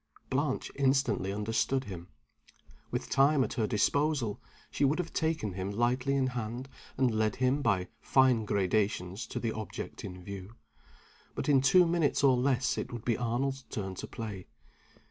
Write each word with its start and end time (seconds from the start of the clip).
Blanche 0.31 0.71
instantly 0.73 1.31
understood 1.31 1.83
him. 1.83 2.07
With 2.89 3.07
time 3.11 3.43
at 3.43 3.53
her 3.53 3.67
disposal, 3.67 4.41
she 4.71 4.83
would 4.83 4.97
have 4.97 5.13
taken 5.13 5.53
him 5.53 5.69
lightly 5.69 6.15
in 6.15 6.25
hand, 6.25 6.67
and 6.97 7.13
led 7.13 7.35
him, 7.35 7.61
by 7.61 7.87
fine 7.99 8.45
gradations, 8.45 9.27
to 9.27 9.39
the 9.39 9.51
object 9.51 10.03
in 10.03 10.23
view. 10.23 10.55
But 11.35 11.47
in 11.47 11.61
two 11.61 11.85
minutes 11.85 12.23
or 12.23 12.35
less 12.35 12.79
it 12.79 12.91
would 12.91 13.05
be 13.05 13.15
Arnold's 13.15 13.61
turn 13.69 13.93
to 13.93 14.07
play. 14.07 14.47